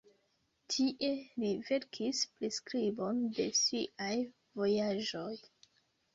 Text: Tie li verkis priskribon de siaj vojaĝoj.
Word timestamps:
Tie 0.75 1.09
li 1.43 1.51
verkis 1.67 2.21
priskribon 2.39 3.21
de 3.41 3.47
siaj 3.61 4.19
vojaĝoj. 4.63 5.31